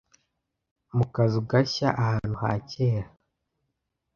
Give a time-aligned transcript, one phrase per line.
[0.95, 3.07] Mu kazu gashya ahantu ha kera.